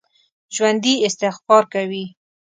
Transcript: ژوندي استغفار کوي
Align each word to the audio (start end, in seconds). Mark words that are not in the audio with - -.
ژوندي 0.55 0.93
استغفار 1.07 1.63
کوي 1.73 2.05